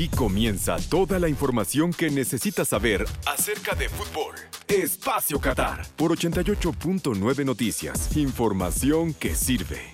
[0.00, 4.34] Aquí comienza toda la información que necesitas saber acerca de fútbol.
[4.66, 8.16] Espacio Qatar por 88.9 Noticias.
[8.16, 9.92] Información que sirve.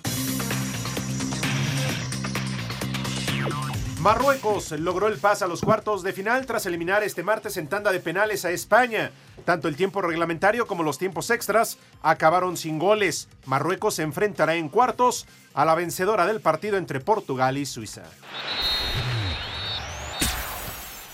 [3.99, 7.91] Marruecos logró el pase a los cuartos de final tras eliminar este martes en tanda
[7.91, 9.11] de penales a España.
[9.43, 13.27] Tanto el tiempo reglamentario como los tiempos extras acabaron sin goles.
[13.45, 18.03] Marruecos se enfrentará en cuartos a la vencedora del partido entre Portugal y Suiza.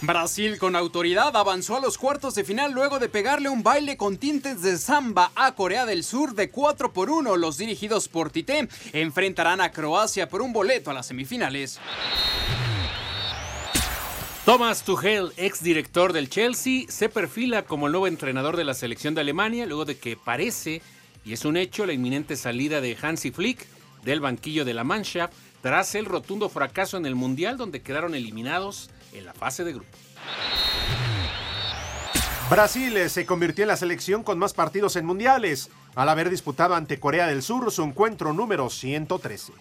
[0.06, 4.18] Brasil con autoridad avanzó a los cuartos de final luego de pegarle un baile con
[4.18, 7.38] tintes de samba a Corea del Sur de 4 por 1.
[7.38, 11.80] Los dirigidos por Tite enfrentarán a Croacia por un boleto a las semifinales.
[14.44, 19.16] Thomas Tuchel, ex director del Chelsea, se perfila como el nuevo entrenador de la selección
[19.16, 20.82] de Alemania luego de que parece,
[21.24, 23.66] y es un hecho, la inminente salida de Hansi Flick
[24.04, 28.90] del banquillo de la Mannschaft tras el rotundo fracaso en el Mundial donde quedaron eliminados
[29.14, 29.90] en la fase de grupo.
[32.50, 36.76] Brasil eh, se convirtió en la selección con más partidos en mundiales, al haber disputado
[36.76, 39.54] ante Corea del Sur su encuentro número 113.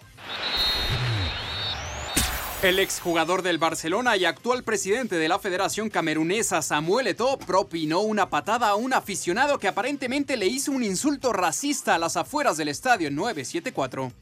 [2.62, 8.31] El exjugador del Barcelona y actual presidente de la Federación Camerunesa, Samuel Eto'o, propinó una
[8.31, 12.69] patada a un aficionado que aparentemente le hizo un insulto racista a las afueras del
[12.69, 14.12] estadio 974.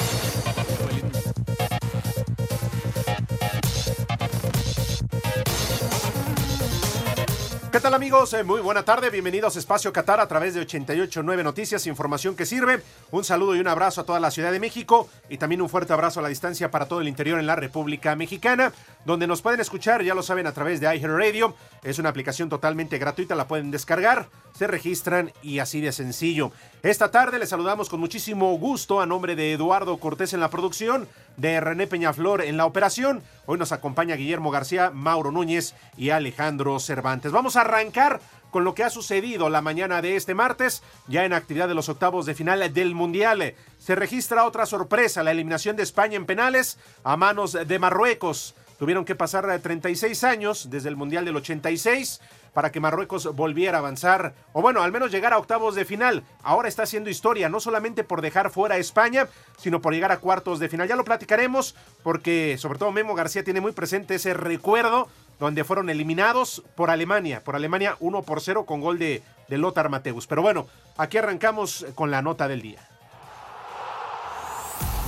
[7.72, 8.34] ¿Qué tal amigos?
[8.34, 12.44] Eh, Muy buena tarde, bienvenidos a Espacio Qatar a través de 889 Noticias, información que
[12.44, 12.82] sirve.
[13.12, 15.92] Un saludo y un abrazo a toda la Ciudad de México y también un fuerte
[15.92, 18.72] abrazo a la distancia para todo el interior en la República Mexicana,
[19.04, 21.54] donde nos pueden escuchar, ya lo saben, a través de iHeartRadio.
[21.82, 26.52] Es una aplicación totalmente gratuita, la pueden descargar, se registran y así de sencillo.
[26.82, 31.08] Esta tarde les saludamos con muchísimo gusto a nombre de Eduardo Cortés en la producción,
[31.36, 33.22] de René Peñaflor en la operación.
[33.46, 37.32] Hoy nos acompaña Guillermo García, Mauro Núñez y Alejandro Cervantes.
[37.32, 41.32] Vamos a arrancar con lo que ha sucedido la mañana de este martes, ya en
[41.32, 43.54] actividad de los octavos de final del Mundial.
[43.78, 48.54] Se registra otra sorpresa, la eliminación de España en penales a manos de Marruecos.
[48.80, 52.18] Tuvieron que pasar 36 años desde el Mundial del 86
[52.54, 56.24] para que Marruecos volviera a avanzar, o bueno, al menos llegar a octavos de final.
[56.42, 60.16] Ahora está haciendo historia, no solamente por dejar fuera a España, sino por llegar a
[60.16, 60.88] cuartos de final.
[60.88, 65.08] Ya lo platicaremos, porque sobre todo Memo García tiene muy presente ese recuerdo
[65.38, 69.90] donde fueron eliminados por Alemania, por Alemania 1 por 0 con gol de, de Lothar
[69.90, 70.26] Mateus.
[70.26, 70.66] Pero bueno,
[70.96, 72.89] aquí arrancamos con la nota del día.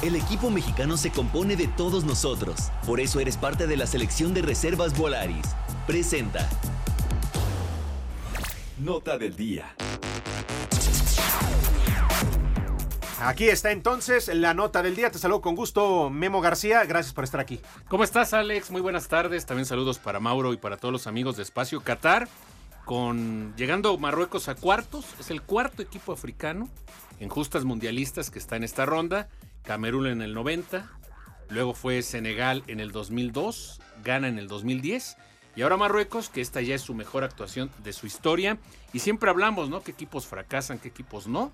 [0.02, 2.72] El equipo mexicano se compone de todos nosotros.
[2.84, 5.46] Por eso eres parte de la selección de reservas Volaris.
[5.86, 6.48] Presenta.
[8.78, 9.76] Nota del día.
[13.20, 15.12] Aquí está entonces la nota del día.
[15.12, 16.84] Te saludo con gusto, Memo García.
[16.84, 17.60] Gracias por estar aquí.
[17.86, 18.72] ¿Cómo estás, Alex?
[18.72, 19.46] Muy buenas tardes.
[19.46, 22.28] También saludos para Mauro y para todos los amigos de Espacio Qatar.
[22.84, 26.68] Con llegando Marruecos a cuartos, es el cuarto equipo africano
[27.20, 29.28] en justas mundialistas que está en esta ronda.
[29.62, 30.88] Camerún en el 90,
[31.48, 35.16] luego fue Senegal en el 2002, Ghana en el 2010
[35.54, 38.58] y ahora Marruecos, que esta ya es su mejor actuación de su historia.
[38.92, 39.82] Y siempre hablamos, ¿no?
[39.82, 41.52] ¿Qué equipos fracasan, qué equipos no?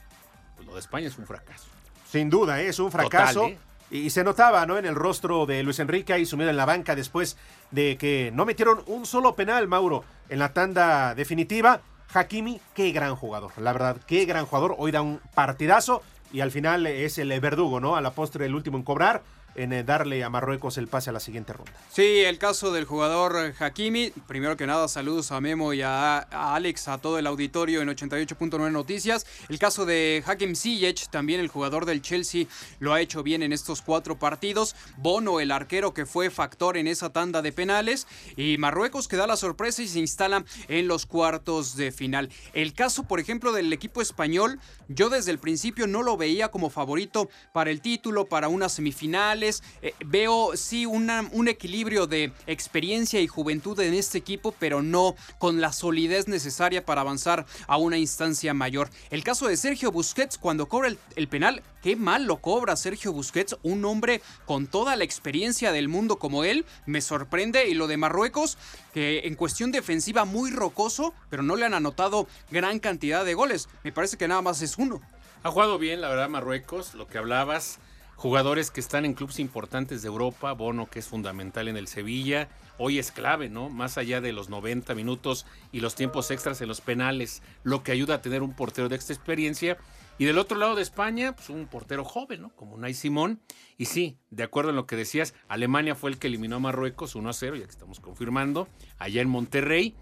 [0.56, 1.66] Pues lo de España es un fracaso.
[2.08, 2.68] Sin duda, ¿eh?
[2.68, 3.40] es un fracaso.
[3.40, 3.58] Total, ¿eh?
[3.90, 4.78] Y se notaba, ¿no?
[4.78, 7.36] En el rostro de Luis Enrique ahí sumido en la banca después
[7.70, 11.80] de que no metieron un solo penal, Mauro, en la tanda definitiva.
[12.12, 14.76] Hakimi, qué gran jugador, la verdad, qué gran jugador.
[14.78, 16.02] Hoy da un partidazo
[16.32, 17.96] y al final es el verdugo, ¿no?
[17.96, 19.22] A la postre el último en cobrar,
[19.58, 21.72] en eh, darle a Marruecos el pase a la siguiente ronda.
[21.90, 24.12] Sí, el caso del jugador eh, Hakimi.
[24.28, 28.70] Primero que nada, saludos a Memo y a, Alex, a todo el auditorio en 88.9
[28.70, 29.26] Noticias.
[29.48, 32.46] El caso de Hakim Ziyech, también el jugador del Chelsea,
[32.78, 34.76] lo ha hecho bien en estos cuatro partidos.
[34.96, 38.06] Bono, el arquero que fue factor en esa tanda de penales.
[38.36, 42.30] Y Marruecos que da la sorpresa y se instala en los cuartos de final.
[42.52, 46.70] El caso, por ejemplo, del equipo español, yo desde el principio no lo veía como
[46.70, 49.47] favorito para el título, para unas semifinales.
[49.82, 55.60] Eh, veo sí un equilibrio de experiencia y juventud en este equipo, pero no con
[55.60, 58.90] la solidez necesaria para avanzar a una instancia mayor.
[59.10, 63.12] El caso de Sergio Busquets, cuando cobra el, el penal, qué mal lo cobra Sergio
[63.12, 67.68] Busquets, un hombre con toda la experiencia del mundo como él, me sorprende.
[67.68, 68.58] Y lo de Marruecos,
[68.92, 73.68] que en cuestión defensiva muy rocoso, pero no le han anotado gran cantidad de goles.
[73.84, 75.00] Me parece que nada más es uno.
[75.42, 77.78] Ha jugado bien, la verdad, Marruecos, lo que hablabas.
[78.18, 82.48] Jugadores que están en clubes importantes de Europa, Bono que es fundamental en el Sevilla,
[82.76, 83.70] hoy es clave, ¿no?
[83.70, 87.92] Más allá de los 90 minutos y los tiempos extras en los penales, lo que
[87.92, 89.78] ayuda a tener un portero de esta experiencia.
[90.18, 92.48] Y del otro lado de España, pues un portero joven, ¿no?
[92.56, 93.40] Como Nay Simón.
[93.76, 97.14] Y sí, de acuerdo en lo que decías, Alemania fue el que eliminó a Marruecos
[97.14, 98.66] 1 a 0, ya que estamos confirmando,
[98.98, 99.94] allá en Monterrey.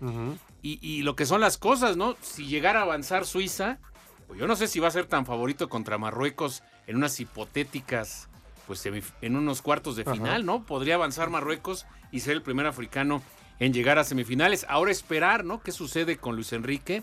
[0.63, 2.17] y, y lo que son las cosas, ¿no?
[2.23, 3.79] Si llegara a avanzar Suiza,
[4.27, 8.29] pues yo no sé si va a ser tan favorito contra Marruecos en unas hipotéticas,
[8.67, 10.65] pues en unos cuartos de final, ¿no?
[10.65, 13.23] Podría avanzar Marruecos y ser el primer africano
[13.59, 14.67] en llegar a semifinales.
[14.69, 15.61] Ahora esperar, ¿no?
[15.63, 17.03] ¿Qué sucede con Luis Enrique?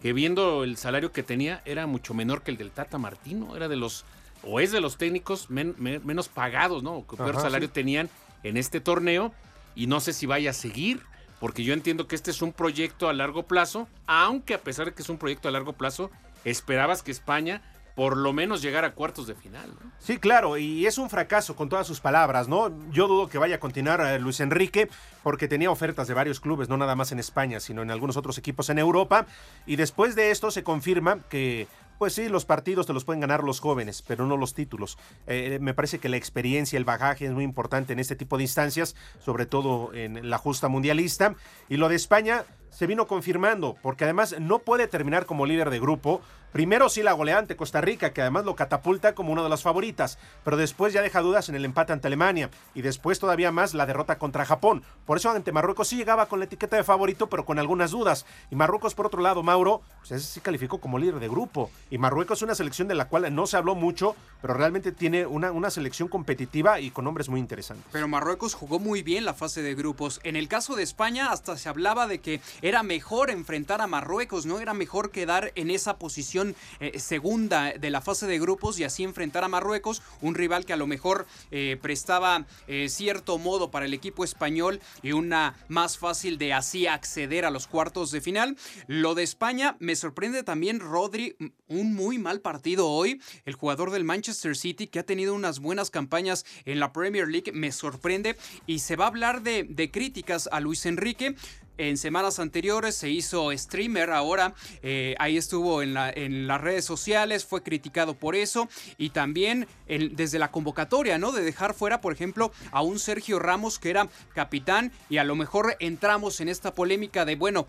[0.00, 3.68] que viendo el salario que tenía era mucho menor que el del Tata Martino, era
[3.68, 4.04] de los,
[4.42, 7.04] o es de los técnicos menos pagados, ¿no?
[7.06, 8.08] Que peor salario tenían
[8.42, 9.32] en este torneo
[9.74, 11.02] y no sé si vaya a seguir,
[11.40, 14.94] porque yo entiendo que este es un proyecto a largo plazo, aunque a pesar de
[14.94, 16.10] que es un proyecto a largo plazo,
[16.44, 17.62] esperabas que España
[17.98, 19.74] por lo menos llegar a cuartos de final.
[19.98, 22.72] Sí, claro, y es un fracaso con todas sus palabras, ¿no?
[22.92, 24.88] Yo dudo que vaya a continuar eh, Luis Enrique
[25.24, 28.38] porque tenía ofertas de varios clubes, no nada más en España, sino en algunos otros
[28.38, 29.26] equipos en Europa,
[29.66, 31.66] y después de esto se confirma que
[31.98, 34.96] pues sí, los partidos te los pueden ganar los jóvenes, pero no los títulos.
[35.26, 38.44] Eh, me parece que la experiencia, el bagaje es muy importante en este tipo de
[38.44, 41.34] instancias, sobre todo en la justa mundialista.
[41.68, 45.80] Y lo de España se vino confirmando, porque además no puede terminar como líder de
[45.80, 46.20] grupo
[46.52, 49.62] Primero sí la goleada ante Costa Rica, que además lo catapulta como una de las
[49.62, 53.74] favoritas, pero después ya deja dudas en el empate ante Alemania y después todavía más
[53.74, 54.82] la derrota contra Japón.
[55.04, 58.24] Por eso ante Marruecos sí llegaba con la etiqueta de favorito, pero con algunas dudas.
[58.50, 61.70] Y Marruecos, por otro lado, Mauro, pues ese sí calificó como líder de grupo.
[61.90, 65.26] Y Marruecos es una selección de la cual no se habló mucho, pero realmente tiene
[65.26, 67.86] una, una selección competitiva y con nombres muy interesantes.
[67.92, 70.18] Pero Marruecos jugó muy bien la fase de grupos.
[70.22, 74.46] En el caso de España, hasta se hablaba de que era mejor enfrentar a Marruecos,
[74.46, 78.84] no era mejor quedar en esa posición eh, segunda de la fase de grupos y
[78.84, 83.70] así enfrentar a Marruecos, un rival que a lo mejor eh, prestaba eh, cierto modo
[83.70, 88.20] para el equipo español y una más fácil de así acceder a los cuartos de
[88.20, 88.56] final.
[88.86, 91.36] Lo de España me sorprende también Rodri,
[91.68, 95.90] un muy mal partido hoy, el jugador del Manchester City que ha tenido unas buenas
[95.90, 100.48] campañas en la Premier League, me sorprende y se va a hablar de, de críticas
[100.50, 101.36] a Luis Enrique.
[101.78, 106.84] En semanas anteriores se hizo streamer, ahora eh, ahí estuvo en, la, en, las redes
[106.84, 111.32] sociales, fue criticado por eso y también desde la convocatoria, ¿no?
[111.32, 115.36] De dejar fuera, por ejemplo, a un Sergio Ramos que era capitán y a lo
[115.36, 117.66] mejor entramos en esta polémica de, bueno,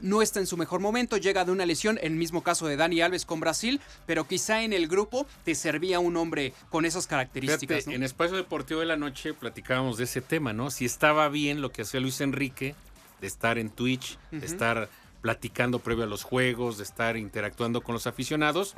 [0.00, 3.00] no está en su mejor momento, llega de una lesión, el mismo caso de Dani
[3.00, 7.86] Alves con Brasil, pero quizá en el grupo te servía un hombre con esas características.
[7.86, 10.70] En Espacio Deportivo de la Noche platicábamos de ese tema, ¿no?
[10.70, 12.74] Si estaba bien lo que hacía Luis Enrique
[13.20, 14.88] de estar en Twitch, de estar
[15.20, 18.74] platicando previo a los juegos, de estar interactuando con los aficionados.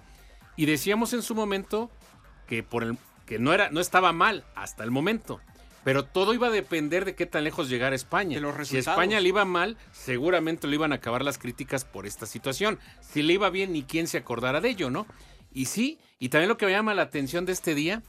[0.56, 1.91] Y decíamos en su momento
[2.47, 5.41] que, por el, que no, era, no estaba mal hasta el momento.
[5.85, 8.41] Pero todo iba a depender de qué tan lejos llegara España.
[8.62, 12.79] si España le iba mal, seguramente le iban a acabar las críticas por esta situación.
[13.00, 15.06] Si le iba bien, ni quién se acordara de ello, ¿no?
[15.53, 18.03] Y sí, y también lo que me llama la atención de este día,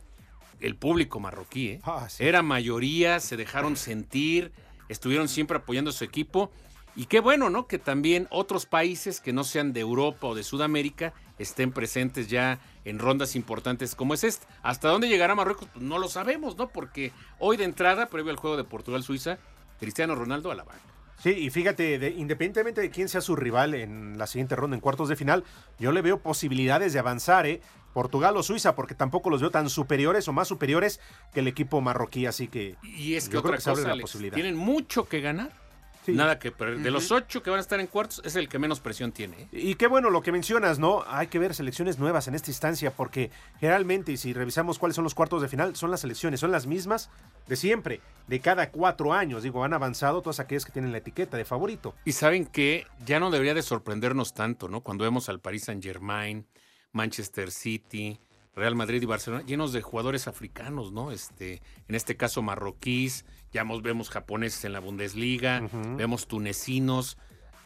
[0.59, 1.81] el público marroquí, ¿eh?
[1.83, 4.51] Ah, Era mayoría, se dejaron sentir,
[4.89, 6.51] estuvieron siempre apoyando a su equipo.
[6.95, 7.67] Y qué bueno, ¿no?
[7.67, 12.59] Que también otros países que no sean de Europa o de Sudamérica estén presentes ya
[12.85, 14.47] en rondas importantes como es esta.
[14.61, 15.67] ¿Hasta dónde llegará Marruecos?
[15.73, 16.69] Pues no lo sabemos, ¿no?
[16.69, 19.39] Porque hoy de entrada, previo al juego de Portugal-Suiza,
[19.79, 20.81] Cristiano Ronaldo a la banca.
[21.17, 25.09] Sí, y fíjate, independientemente de quién sea su rival en la siguiente ronda, en cuartos
[25.09, 25.45] de final,
[25.79, 27.61] yo le veo posibilidades de avanzar, ¿eh?
[27.93, 30.99] Portugal o Suiza, porque tampoco los veo tan superiores o más superiores
[31.33, 32.75] que el equipo marroquí, así que.
[32.83, 33.93] Y es que otra cosa,
[34.33, 35.63] tienen mucho que ganar.
[36.07, 36.79] Nada que perder.
[36.79, 39.43] De los ocho que van a estar en cuartos, es el que menos presión tiene.
[39.43, 39.47] ¿eh?
[39.53, 41.03] Y qué bueno lo que mencionas, ¿no?
[41.07, 45.03] Hay que ver selecciones nuevas en esta instancia, porque generalmente, y si revisamos cuáles son
[45.03, 47.09] los cuartos de final, son las selecciones, son las mismas
[47.47, 49.43] de siempre, de cada cuatro años.
[49.43, 51.95] Digo, han avanzado todas aquellas que tienen la etiqueta de favorito.
[52.05, 54.81] Y saben que ya no debería de sorprendernos tanto, ¿no?
[54.81, 56.45] Cuando vemos al Paris Saint Germain
[56.93, 58.19] Manchester City,
[58.55, 61.11] Real Madrid y Barcelona, llenos de jugadores africanos, ¿no?
[61.11, 67.17] Este, en este caso marroquíes, ya vemos japoneses en la Bundesliga, vemos tunecinos,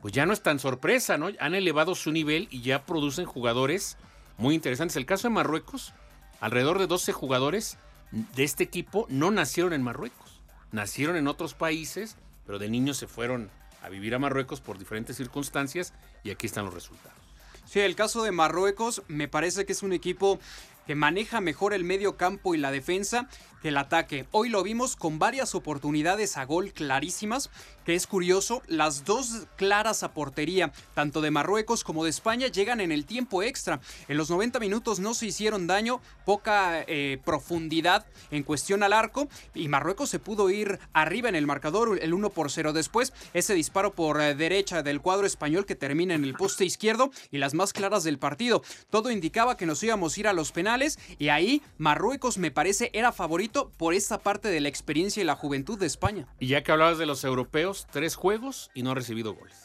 [0.01, 1.29] pues ya no es tan sorpresa, ¿no?
[1.39, 3.97] Han elevado su nivel y ya producen jugadores
[4.37, 4.95] muy interesantes.
[4.95, 5.93] El caso de Marruecos,
[6.39, 7.77] alrededor de 12 jugadores
[8.11, 10.41] de este equipo no nacieron en Marruecos,
[10.71, 12.15] nacieron en otros países,
[12.45, 13.49] pero de niños se fueron
[13.83, 15.93] a vivir a Marruecos por diferentes circunstancias
[16.23, 17.26] y aquí están los resultados.
[17.67, 20.39] Sí, el caso de Marruecos me parece que es un equipo
[20.85, 23.27] que maneja mejor el medio campo y la defensa
[23.61, 24.27] que el ataque.
[24.31, 27.49] Hoy lo vimos con varias oportunidades a gol clarísimas,
[27.85, 32.81] que es curioso, las dos claras a portería, tanto de Marruecos como de España, llegan
[32.81, 33.79] en el tiempo extra.
[34.09, 39.29] En los 90 minutos no se hicieron daño, poca eh, profundidad en cuestión al arco,
[39.55, 43.53] y Marruecos se pudo ir arriba en el marcador, el 1 por 0 después, ese
[43.53, 47.53] disparo por eh, derecha del cuadro español que termina en el poste izquierdo y las
[47.53, 48.63] más claras del partido.
[48.89, 52.89] Todo indicaba que nos íbamos a ir a los penales y ahí Marruecos me parece
[52.93, 56.27] era favorito por esta parte de la experiencia y la juventud de España.
[56.39, 59.55] Y ya que hablabas de los europeos, tres juegos y no ha recibido goles.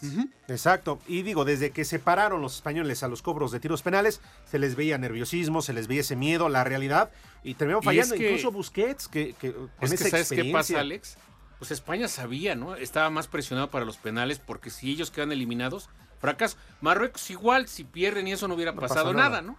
[0.48, 0.98] Exacto.
[1.06, 4.20] Y digo, desde que se pararon los españoles a los cobros de tiros penales,
[4.50, 7.10] se les veía nerviosismo, se les veía ese miedo, la realidad,
[7.42, 8.14] y terminaron fallando.
[8.16, 11.16] Incluso Busquets, que, que con es esa que ¿Sabes qué pasa, Alex?
[11.58, 12.74] Pues España sabía, ¿no?
[12.74, 15.88] Estaba más presionado para los penales porque si ellos quedan eliminados,
[16.20, 16.56] fracaso.
[16.80, 19.56] Marruecos igual, si pierden y eso no hubiera pasado nada, ¿no?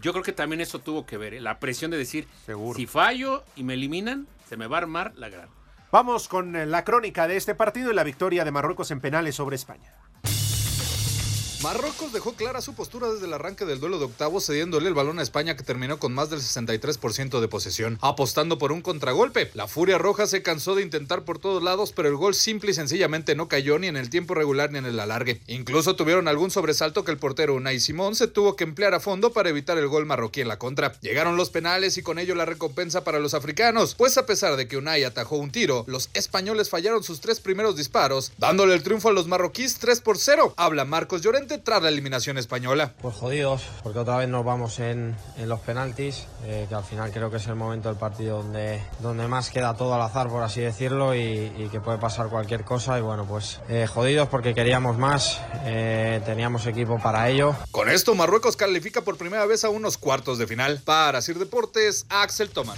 [0.00, 1.40] Yo creo que también eso tuvo que ver, ¿eh?
[1.40, 2.26] la presión de decir,
[2.74, 5.48] si fallo y me eliminan, se me va a armar la gran.
[5.90, 9.34] Vamos con eh, la crónica de este partido y la victoria de Marruecos en penales
[9.34, 9.94] sobre España.
[11.60, 15.18] Marruecos dejó clara su postura desde el arranque del duelo de octavos, cediéndole el balón
[15.18, 19.50] a España que terminó con más del 63% de posesión, apostando por un contragolpe.
[19.54, 22.74] La Furia Roja se cansó de intentar por todos lados, pero el gol simple y
[22.74, 25.40] sencillamente no cayó ni en el tiempo regular ni en el alargue.
[25.48, 29.32] Incluso tuvieron algún sobresalto que el portero Unai Simón se tuvo que emplear a fondo
[29.32, 30.92] para evitar el gol marroquí en la contra.
[31.00, 34.68] Llegaron los penales y con ello la recompensa para los africanos, pues a pesar de
[34.68, 39.08] que Unai atajó un tiro, los españoles fallaron sus tres primeros disparos, dándole el triunfo
[39.08, 40.54] a los marroquíes 3 por 0.
[40.56, 42.92] Habla Marcos Llorente tras la eliminación española.
[43.00, 47.30] Pues jodidos, porque otra vez nos vamos en, los penaltis, eh, que al final creo
[47.30, 50.60] que es el momento del partido donde, donde más queda todo al azar, por así
[50.60, 52.98] decirlo, y, que puede pasar cualquier cosa.
[52.98, 57.54] Y bueno, pues eh, jodidos porque queríamos más, eh, teníamos equipo para ello.
[57.70, 60.82] Con esto, Marruecos califica por primera vez a unos cuartos de final.
[60.84, 62.76] Para Sir Deportes, Axel Toman.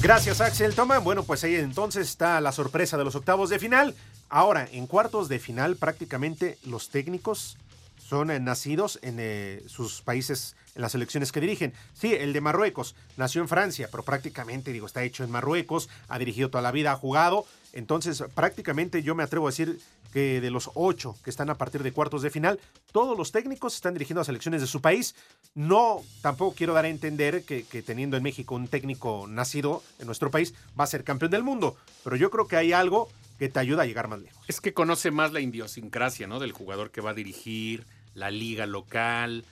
[0.00, 1.02] Gracias, Axel Toman.
[1.02, 3.94] Bueno, pues ahí entonces está la sorpresa de los octavos de final.
[4.28, 7.56] Ahora, en cuartos de final prácticamente los técnicos
[8.04, 11.72] son eh, nacidos en eh, sus países, en las elecciones que dirigen.
[11.94, 16.18] Sí, el de Marruecos nació en Francia, pero prácticamente, digo, está hecho en Marruecos, ha
[16.18, 17.46] dirigido toda la vida, ha jugado.
[17.72, 19.80] Entonces, prácticamente yo me atrevo a decir
[20.12, 22.60] que de los ocho que están a partir de cuartos de final,
[22.92, 25.16] todos los técnicos están dirigiendo a selecciones de su país.
[25.54, 30.06] No, tampoco quiero dar a entender que, que, teniendo en México un técnico nacido en
[30.06, 33.08] nuestro país va a ser campeón del mundo, pero yo creo que hay algo
[33.44, 34.42] que te ayuda a llegar más lejos.
[34.48, 36.40] Es que conoce más la idiosincrasia, ¿no?
[36.40, 37.84] Del jugador que va a dirigir,
[38.14, 39.44] la liga local.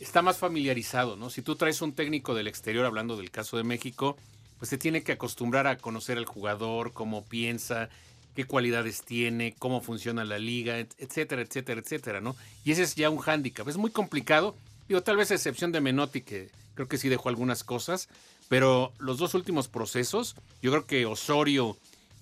[0.00, 1.30] Está más familiarizado, ¿no?
[1.30, 4.16] Si tú traes un técnico del exterior, hablando del caso de México,
[4.58, 7.90] pues se tiene que acostumbrar a conocer al jugador, cómo piensa,
[8.34, 12.34] qué cualidades tiene, cómo funciona la liga, etcétera, etcétera, etcétera, ¿no?
[12.64, 13.68] Y ese es ya un hándicap.
[13.68, 14.56] Es muy complicado.
[14.88, 18.08] Digo, tal vez a excepción de Menotti, que creo que sí dejó algunas cosas,
[18.48, 21.76] pero los dos últimos procesos, yo creo que Osorio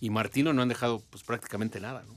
[0.06, 2.14] y Martino no han dejado pues prácticamente nada, ¿no?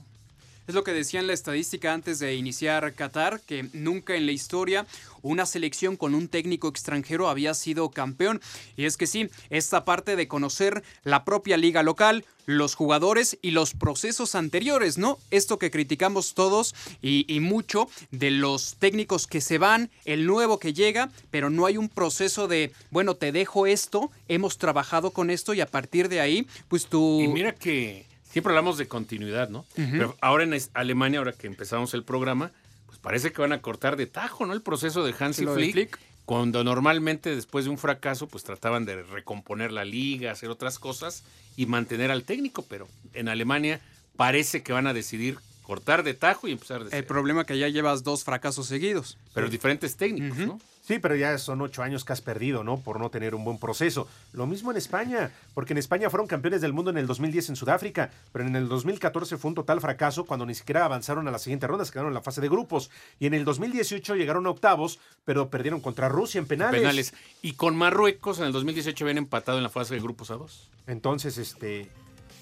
[0.70, 4.30] Es lo que decía en la estadística antes de iniciar Qatar, que nunca en la
[4.30, 4.86] historia
[5.20, 8.40] una selección con un técnico extranjero había sido campeón.
[8.76, 13.50] Y es que sí, esta parte de conocer la propia liga local, los jugadores y
[13.50, 15.18] los procesos anteriores, ¿no?
[15.32, 20.72] Esto que criticamos todos y, mucho de los técnicos que se van, el nuevo que
[20.72, 25.52] llega, pero no hay un proceso de, bueno, te dejo esto, hemos trabajado con esto
[25.52, 27.22] y a partir de ahí, pues tú...
[27.22, 29.64] Y mira que siempre hablamos de continuidad, ¿no?
[29.74, 32.52] Pero ahora en Alemania, ahora que empezamos el programa,
[32.86, 34.52] pues parece que van a cortar de tajo, ¿no?
[34.52, 39.72] El proceso de Hansi Flick, Cuando normalmente después de un fracaso, pues trataban de recomponer
[39.72, 41.24] la liga, hacer otras cosas
[41.56, 43.80] y mantener al técnico, pero en Alemania
[44.16, 47.58] parece que van a decidir cortar de tajo y empezar de El problema es que
[47.58, 49.18] ya llevas dos fracasos seguidos.
[49.34, 50.60] Pero diferentes técnicos, ¿no?
[50.90, 52.80] Sí, pero ya son ocho años que has perdido, ¿no?
[52.80, 54.08] Por no tener un buen proceso.
[54.32, 57.54] Lo mismo en España, porque en España fueron campeones del mundo en el 2010 en
[57.54, 61.38] Sudáfrica, pero en el 2014 fue un total fracaso cuando ni siquiera avanzaron a la
[61.38, 62.90] siguiente ronda, se quedaron en la fase de grupos.
[63.20, 66.80] Y en el 2018 llegaron a octavos, pero perdieron contra Rusia en penales.
[66.80, 67.14] penales.
[67.40, 70.70] Y con Marruecos en el 2018 habían empatado en la fase de grupos a dos.
[70.88, 71.88] Entonces, este,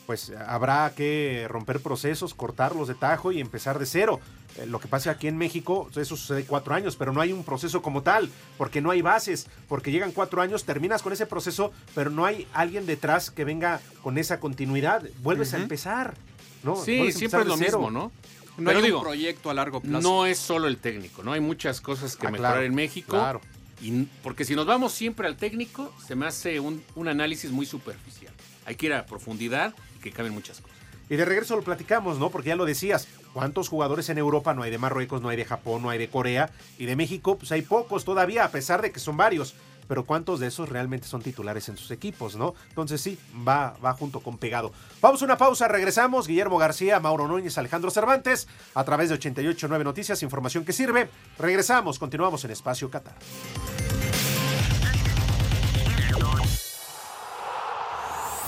[0.09, 4.21] pues habrá que romper procesos, cortarlos de tajo y empezar de cero.
[4.57, 7.45] Eh, lo que pasa aquí en México, eso sucede cuatro años, pero no hay un
[7.45, 11.73] proceso como tal, porque no hay bases, porque llegan cuatro años, terminas con ese proceso,
[11.95, 15.03] pero no hay alguien detrás que venga con esa continuidad.
[15.23, 16.15] Vuelves a empezar,
[16.63, 16.75] ¿no?
[16.77, 18.11] Sí, siempre es lo mismo, ¿no?
[18.57, 20.01] No hay un proyecto a largo plazo.
[20.01, 21.35] No es solo el técnico, ¿no?
[21.35, 23.11] Hay muchas cosas que ah, mejorar en México.
[23.11, 23.43] Claro.
[23.83, 27.67] Y, porque si nos vamos siempre al técnico, se me hace un, un análisis muy
[27.67, 28.33] superficial.
[28.65, 30.79] Hay que ir a profundidad que caben muchas cosas.
[31.11, 32.31] Y de regreso lo platicamos, ¿no?
[32.31, 35.45] Porque ya lo decías, ¿cuántos jugadores en Europa no hay de Marruecos, no hay de
[35.45, 36.51] Japón, no hay de Corea?
[36.79, 39.55] Y de México, pues hay pocos todavía, a pesar de que son varios.
[39.89, 42.55] pero ¿cuántos de esos realmente son titulares en sus equipos, no?
[42.69, 44.71] Entonces sí, va, va junto con pegado.
[45.01, 46.27] Vamos a una pausa, regresamos.
[46.27, 51.09] Guillermo García, Mauro Núñez, Alejandro Cervantes, a través de 889 Noticias, información que sirve.
[51.39, 53.17] Regresamos, continuamos en Espacio Qatar.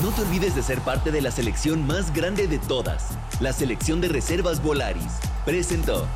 [0.02, 4.00] No te olvides de ser parte de la selección más grande de todas, la selección
[4.00, 5.18] de reservas Volaris.
[5.44, 6.08] Presentó.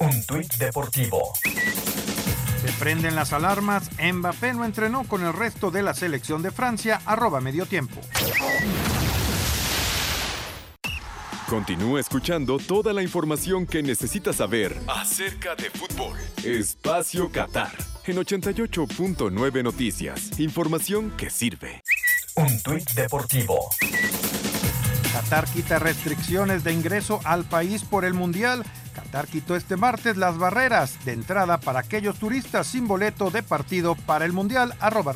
[0.00, 1.32] Un tuit deportivo.
[1.44, 3.88] Se prenden las alarmas.
[4.00, 7.00] Mbappé no entrenó con el resto de la selección de Francia.
[7.06, 8.00] Arroba medio tiempo.
[11.48, 16.18] Continúa escuchando toda la información que necesitas saber acerca de fútbol.
[16.44, 20.38] Espacio Qatar en 88.9 Noticias.
[20.38, 21.82] Información que sirve.
[22.36, 23.68] Un tuit deportivo.
[25.12, 28.64] Qatar quita restricciones de ingreso al país por el Mundial.
[28.94, 33.94] Qatar quitó este martes las barreras de entrada para aquellos turistas sin boleto de partido
[33.94, 34.74] para el Mundial.
[34.78, 35.12] Arroba.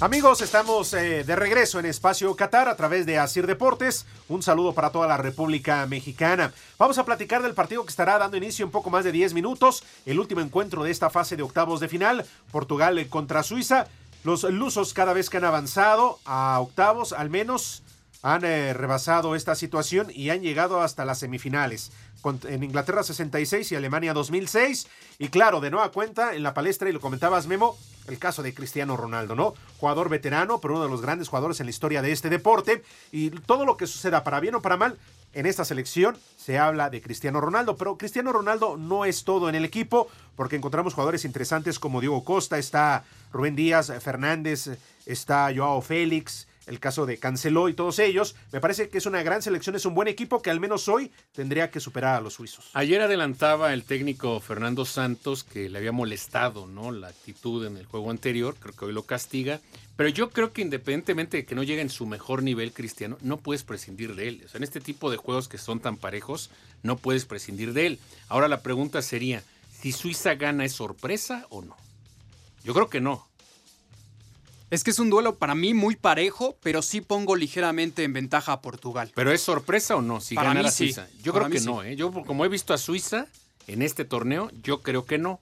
[0.00, 4.06] Amigos, estamos eh, de regreso en Espacio Qatar a través de Asir Deportes.
[4.28, 6.52] Un saludo para toda la República Mexicana.
[6.78, 9.82] Vamos a platicar del partido que estará dando inicio en poco más de 10 minutos.
[10.06, 12.24] El último encuentro de esta fase de octavos de final.
[12.52, 13.88] Portugal contra Suiza.
[14.22, 17.82] Los lusos cada vez que han avanzado a octavos, al menos
[18.22, 21.92] han eh, rebasado esta situación y han llegado hasta las semifinales.
[22.48, 24.88] En Inglaterra 66 y Alemania 2006.
[25.18, 27.76] Y claro, de nueva cuenta, en la palestra, y lo comentabas Memo,
[28.08, 29.54] el caso de Cristiano Ronaldo, ¿no?
[29.78, 32.82] Jugador veterano, pero uno de los grandes jugadores en la historia de este deporte.
[33.12, 34.98] Y todo lo que suceda, para bien o para mal,
[35.32, 39.54] en esta selección se habla de Cristiano Ronaldo, pero Cristiano Ronaldo no es todo en
[39.54, 44.70] el equipo, porque encontramos jugadores interesantes como Diego Costa, está Rubén Díaz, Fernández,
[45.06, 48.36] está Joao Félix, el caso de Canceló y todos ellos.
[48.52, 51.10] Me parece que es una gran selección, es un buen equipo que al menos hoy
[51.32, 52.70] tendría que superar a los suizos.
[52.74, 56.92] Ayer adelantaba el técnico Fernando Santos que le había molestado ¿no?
[56.92, 59.60] la actitud en el juego anterior, creo que hoy lo castiga,
[59.96, 63.38] pero yo creo que independientemente de que no llegue en su mejor nivel cristiano, no
[63.38, 64.46] puedes prescindir de él.
[64.54, 66.50] En este tipo de juegos que son tan parejos,
[66.82, 67.98] no puedes prescindir de él.
[68.28, 69.42] Ahora la pregunta sería,
[69.80, 71.76] si Suiza gana, ¿es sorpresa o no?
[72.64, 73.27] Yo creo que no.
[74.70, 78.52] Es que es un duelo para mí muy parejo, pero sí pongo ligeramente en ventaja
[78.52, 79.10] a Portugal.
[79.14, 80.84] ¿Pero es sorpresa o no si Para ganara mí sí.
[80.92, 81.08] Suiza?
[81.22, 81.66] Yo Para creo que sí.
[81.66, 81.96] no, ¿eh?
[81.96, 83.26] Yo como he visto a Suiza
[83.66, 85.40] en este torneo, yo creo que no.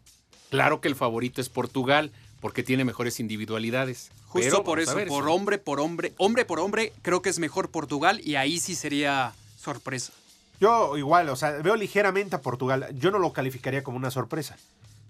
[0.51, 4.11] Claro que el favorito es Portugal porque tiene mejores individualidades.
[4.29, 7.39] Justo Pero por eso, ver, por hombre por hombre, hombre por hombre, creo que es
[7.41, 10.13] mejor Portugal y ahí sí sería sorpresa.
[10.61, 12.89] Yo igual, o sea, veo ligeramente a Portugal.
[12.95, 14.57] Yo no lo calificaría como una sorpresa,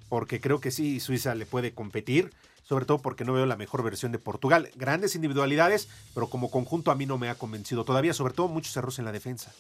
[0.09, 2.33] porque creo que sí, Suiza le puede competir,
[2.69, 4.71] sobre todo porque no veo la mejor versión de Portugal.
[4.75, 8.77] Grandes individualidades, pero como conjunto a mí no me ha convencido todavía, sobre todo muchos
[8.77, 9.53] errores en la defensa.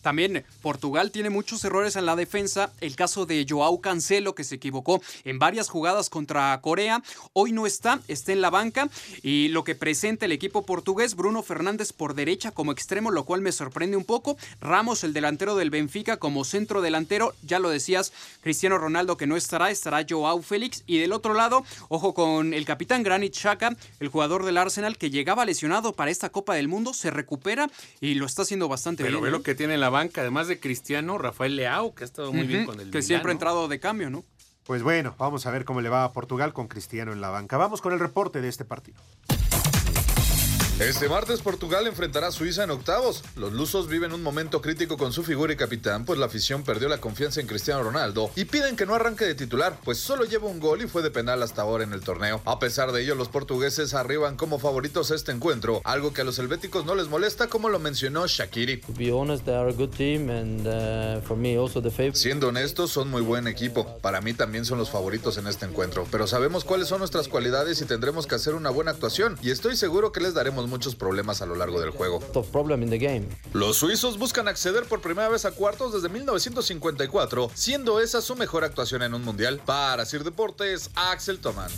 [0.00, 2.72] También Portugal tiene muchos errores en la defensa.
[2.80, 7.02] El caso de Joao Cancelo, que se equivocó en varias jugadas contra Corea.
[7.34, 8.88] Hoy no está, está en la banca.
[9.22, 13.42] Y lo que presenta el equipo portugués, Bruno Fernández por derecha como extremo, lo cual
[13.42, 14.36] me sorprende un poco.
[14.60, 17.34] Ramos, el delantero del Benfica, como centro delantero.
[17.42, 20.84] Ya lo decías, Cristiano Ronaldo que no estará, estará Joao Félix.
[20.86, 25.10] Y del otro lado, ojo con el capitán Granit Xhaka, el jugador del Arsenal que
[25.10, 27.68] llegaba lesionado para esta Copa del Mundo, se recupera
[28.00, 29.24] y lo está haciendo bastante Pero bien.
[29.24, 29.32] ve ¿eh?
[29.32, 32.46] lo que tiene en la banca, además de Cristiano, Rafael Leao, que ha estado muy
[32.46, 34.24] bien con el Que siempre ha entrado de cambio, ¿no?
[34.64, 37.56] Pues bueno, vamos a ver cómo le va a Portugal con Cristiano en la banca.
[37.56, 39.00] Vamos con el reporte de este partido.
[40.80, 43.22] Este martes Portugal enfrentará a Suiza en octavos.
[43.36, 46.88] Los lusos viven un momento crítico con su figura y capitán, pues la afición perdió
[46.88, 50.48] la confianza en Cristiano Ronaldo y piden que no arranque de titular, pues solo lleva
[50.48, 52.40] un gol y fue de penal hasta ahora en el torneo.
[52.46, 56.24] A pesar de ello, los portugueses arriban como favoritos a este encuentro, algo que a
[56.24, 58.80] los helvéticos no les molesta, como lo mencionó Shakiri.
[58.88, 58.94] Uh.
[62.14, 63.98] Siendo honestos, son muy buen equipo.
[63.98, 67.82] Para mí también son los favoritos en este encuentro, pero sabemos cuáles son nuestras cualidades
[67.82, 71.42] y tendremos que hacer una buena actuación, y estoy seguro que les daremos muchos problemas
[71.42, 72.20] a lo largo del juego.
[73.52, 78.64] Los suizos buscan acceder por primera vez a cuartos desde 1954, siendo esa su mejor
[78.64, 79.60] actuación en un mundial.
[79.66, 81.70] Para Sir Deportes, Axel Toman.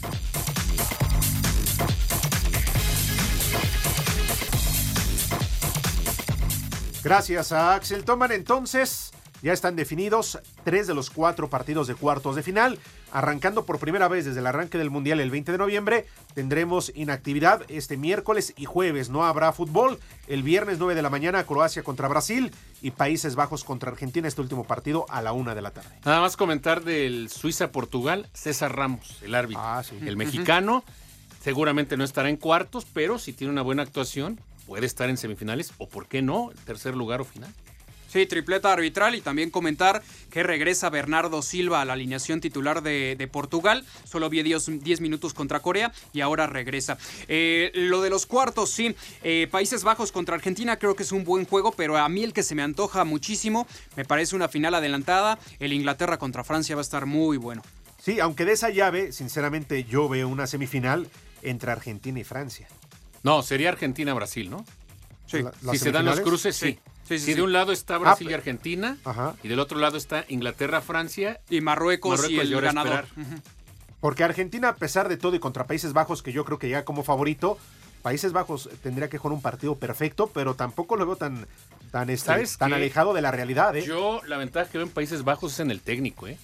[7.02, 8.30] Gracias a Axel Toman.
[8.30, 9.10] Entonces,
[9.42, 12.78] ya están definidos tres de los cuatro partidos de cuartos de final.
[13.10, 17.62] Arrancando por primera vez desde el arranque del Mundial el 20 de noviembre, tendremos inactividad
[17.68, 19.10] este miércoles y jueves.
[19.10, 19.98] No habrá fútbol.
[20.28, 24.28] El viernes 9 de la mañana, Croacia contra Brasil y Países Bajos contra Argentina.
[24.28, 25.90] Este último partido a la una de la tarde.
[26.04, 29.62] Nada más comentar del Suiza-Portugal, César Ramos, el árbitro.
[29.62, 29.98] Ah, sí.
[30.06, 30.84] El mexicano
[31.42, 35.72] seguramente no estará en cuartos, pero si tiene una buena actuación, puede estar en semifinales
[35.78, 37.52] o, ¿por qué no?, tercer lugar o final.
[38.12, 43.16] Sí, tripleta arbitral y también comentar que regresa Bernardo Silva a la alineación titular de,
[43.16, 43.86] de Portugal.
[44.04, 46.98] Solo vio 10 minutos contra Corea y ahora regresa.
[47.28, 48.94] Eh, lo de los cuartos, sí.
[49.22, 52.34] Eh, Países Bajos contra Argentina creo que es un buen juego, pero a mí el
[52.34, 55.38] que se me antoja muchísimo, me parece una final adelantada.
[55.58, 57.62] El Inglaterra contra Francia va a estar muy bueno.
[57.98, 61.08] Sí, aunque de esa llave, sinceramente, yo veo una semifinal
[61.40, 62.68] entre Argentina y Francia.
[63.22, 64.66] No, sería Argentina-Brasil, ¿no?
[65.26, 65.38] Sí.
[65.62, 66.72] La- si se dan los cruces, sí.
[66.72, 67.34] Sí, sí, si sí.
[67.34, 69.34] de un lado está Brasil y pero- Argentina, Ajá.
[69.42, 73.06] y del otro lado está Inglaterra-Francia, Y Marruecos, y Marruecos el y ahora ganador.
[74.00, 76.84] Porque Argentina, a pesar de todo y contra Países Bajos, que yo creo que llega
[76.84, 77.56] como favorito,
[78.02, 81.46] Países Bajos tendría que jugar un partido perfecto, pero tampoco lo veo tan,
[81.92, 83.76] tan, este, ¿Sabes tan alejado de la realidad.
[83.76, 83.84] ¿eh?
[83.86, 86.36] yo la ventaja que veo en Países Bajos es en el técnico, ¿eh?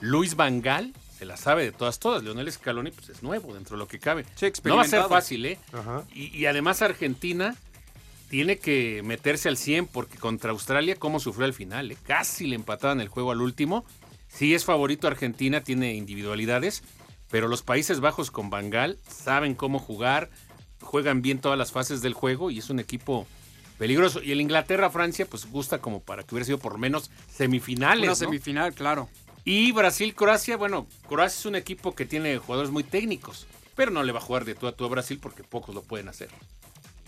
[0.00, 2.22] Luis Vangal se la sabe de todas, todas.
[2.22, 4.24] Leonel Scaloni pues, es nuevo dentro de lo que cabe.
[4.36, 5.58] Sí, no va a ser fácil, ¿eh?
[5.72, 6.04] Ajá.
[6.14, 7.56] Y, y además Argentina
[8.32, 11.92] tiene que meterse al 100 porque contra Australia, ¿cómo sufrió al final?
[11.92, 11.98] eh?
[12.06, 13.84] Casi le empataban el juego al último.
[14.26, 16.82] Sí es favorito Argentina, tiene individualidades,
[17.30, 20.30] pero los Países Bajos con Bangal saben cómo jugar,
[20.80, 23.26] juegan bien todas las fases del juego y es un equipo
[23.76, 24.22] peligroso.
[24.22, 28.04] Y el Inglaterra-Francia, pues gusta como para que hubiera sido por lo menos semifinales.
[28.04, 28.16] Una ¿no?
[28.16, 29.10] semifinal, claro.
[29.44, 34.12] Y Brasil-Croacia, bueno, Croacia es un equipo que tiene jugadores muy técnicos, pero no le
[34.12, 36.30] va a jugar de tú a tú a Brasil porque pocos lo pueden hacer.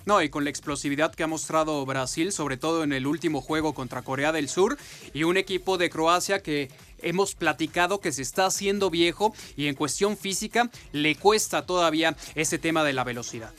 [0.06, 3.72] No, y con la explosividad que ha mostrado Brasil, sobre todo en el último juego
[3.72, 4.76] contra Corea del Sur,
[5.14, 9.74] y un equipo de Croacia que hemos platicado que se está haciendo viejo y en
[9.74, 13.52] cuestión física le cuesta todavía ese tema de la velocidad.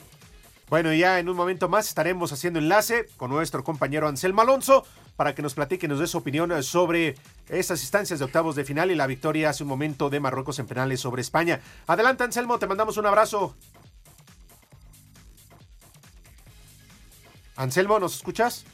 [0.68, 5.34] Bueno, ya en un momento más estaremos haciendo enlace con nuestro compañero Anselmo Alonso para
[5.34, 7.14] que nos platique y nos dé su opinión sobre
[7.48, 10.66] estas instancias de octavos de final y la victoria hace un momento de Marruecos en
[10.66, 11.60] penales sobre España.
[11.86, 13.54] Adelante, Anselmo, te mandamos un abrazo.
[17.56, 18.64] Anselmo, ¿nos escuchas?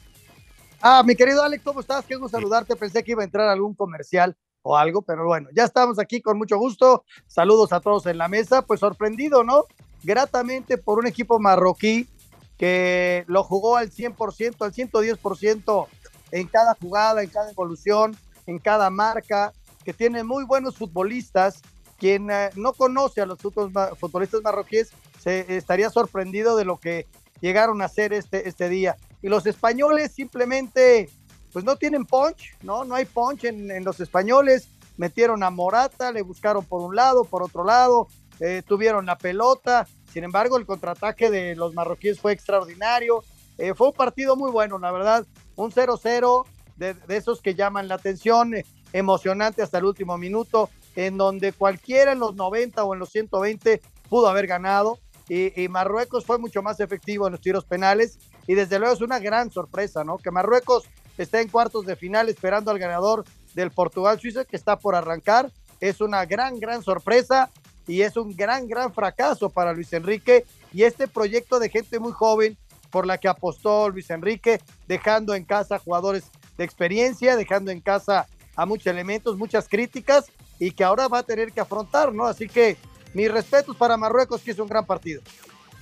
[0.81, 2.05] Ah, mi querido Alex, ¿cómo estás?
[2.05, 2.75] Qué gusto saludarte.
[2.75, 6.37] Pensé que iba a entrar algún comercial o algo, pero bueno, ya estamos aquí con
[6.37, 7.05] mucho gusto.
[7.25, 8.61] Saludos a todos en la mesa.
[8.63, 9.63] Pues sorprendido, ¿no?
[10.03, 12.09] Gratamente por un equipo marroquí
[12.57, 15.87] que lo jugó al 100%, al 110%
[16.31, 19.53] en cada jugada, en cada evolución, en cada marca,
[19.85, 21.61] que tiene muy buenos futbolistas.
[21.97, 24.91] Quien eh, no conoce a los futbolistas marroquíes
[25.21, 27.07] se estaría sorprendido de lo que
[27.43, 28.95] llegaron a hacer este, este día.
[29.21, 31.09] Y los españoles simplemente,
[31.51, 32.85] pues no tienen punch, ¿no?
[32.85, 34.69] No hay punch en, los españoles.
[34.95, 38.07] Metieron a Morata, le buscaron por un lado, por otro lado,
[38.39, 39.85] eh, tuvieron la pelota.
[40.13, 43.25] Sin embargo, el contraataque de los marroquíes fue extraordinario.
[43.57, 45.25] Eh, fue un partido muy bueno, la verdad.
[45.57, 46.45] Un 0-0
[46.77, 51.51] de, de esos que llaman la atención, eh, emocionante hasta el último minuto, en donde
[51.51, 54.99] cualquiera en los 90 o en los 120 pudo haber ganado.
[55.29, 58.19] Y, Marruecos fue mucho más efectivo en los tiros penales.
[58.47, 60.17] Y desde luego es una gran sorpresa, ¿no?
[60.17, 60.83] Que Marruecos
[61.17, 65.51] esté en cuartos de final esperando al ganador del Portugal-Suiza que está por arrancar.
[65.79, 67.49] Es una gran, gran sorpresa
[67.87, 72.11] y es un gran, gran fracaso para Luis Enrique y este proyecto de gente muy
[72.11, 72.57] joven
[72.89, 76.25] por la que apostó Luis Enrique, dejando en casa jugadores
[76.57, 80.25] de experiencia, dejando en casa a muchos elementos, muchas críticas
[80.59, 82.25] y que ahora va a tener que afrontar, ¿no?
[82.25, 82.77] Así que
[83.13, 85.21] mis respetos para Marruecos, que es un gran partido.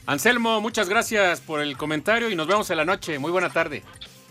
[0.06, 3.20] Anselmo, muchas gracias por el comentario y nos vemos en la noche.
[3.20, 3.84] Muy buena tarde.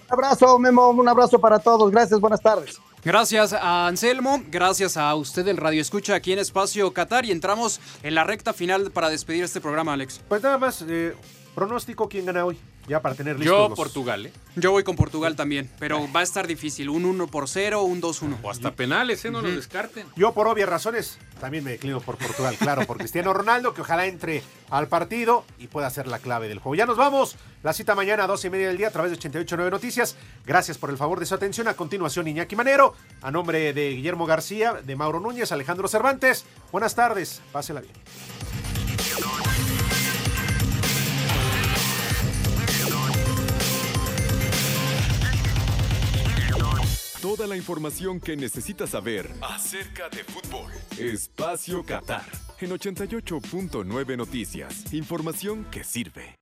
[0.08, 1.90] Un abrazo, Memo, un abrazo para todos.
[1.90, 2.80] Gracias, buenas tardes.
[3.02, 7.80] Gracias a Anselmo, gracias a usted el Radio Escucha aquí en Espacio Qatar y entramos
[8.02, 10.20] en la recta final para despedir este programa, Alex.
[10.28, 11.14] Pues nada más, eh,
[11.54, 12.58] pronóstico, ¿quién gana hoy?
[12.90, 14.32] Ya para tener listos Yo, los- Portugal, ¿eh?
[14.56, 18.00] Yo voy con Portugal también, pero va a estar difícil, un 1 por 0, un
[18.02, 18.36] 2-1.
[18.42, 19.30] O hasta penales, ¿eh?
[19.30, 20.08] No los descarten.
[20.16, 24.06] Yo, por obvias razones, también me declino por Portugal, claro, por Cristiano Ronaldo, que ojalá
[24.06, 26.74] entre al partido y pueda ser la clave del juego.
[26.74, 27.36] Ya nos vamos.
[27.62, 30.16] La cita mañana a 12 y media del día a través de 88.9 Noticias.
[30.44, 31.68] Gracias por el favor de su atención.
[31.68, 36.44] A continuación, Iñaki Manero, a nombre de Guillermo García, de Mauro Núñez, Alejandro Cervantes.
[36.72, 37.40] Buenas tardes.
[37.52, 37.92] Pásela bien.
[47.22, 50.72] Toda la información que necesitas saber acerca de fútbol.
[50.98, 52.24] Espacio Qatar
[52.60, 54.90] en 88.9 Noticias.
[54.94, 56.40] Información que sirve.